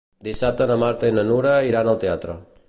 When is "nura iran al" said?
1.33-2.01